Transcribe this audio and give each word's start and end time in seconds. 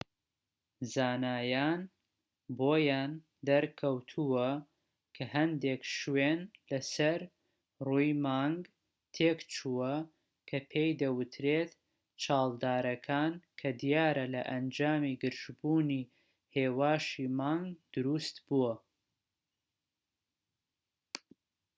زانایان 0.93 1.81
بۆیان 2.59 3.11
دەرکەوتوە 3.47 4.49
کە 5.15 5.23
هەندێک 5.35 5.81
شوێن 5.97 6.39
لە 6.69 6.79
سەر 6.93 7.19
ڕووی 7.85 8.11
مانگ 8.25 8.63
تێکچووە 9.15 9.93
کە 10.49 10.57
پێی 10.71 10.91
دەوترێت 11.01 11.71
چاڵدارەکان 12.23 13.33
کە 13.59 13.69
دیارە 13.81 14.25
لە 14.33 14.41
ئەنجامی 14.49 15.19
گرژبوونی 15.23 16.09
هێواشی 16.55 17.27
مانگ 17.39 17.67
دروست 17.93 18.35
بووە 18.47 18.75